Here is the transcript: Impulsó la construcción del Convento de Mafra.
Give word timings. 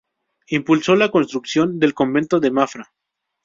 Impulsó 0.47 0.95
la 0.95 1.11
construcción 1.11 1.77
del 1.77 1.93
Convento 1.93 2.39
de 2.39 2.49
Mafra. 2.49 2.91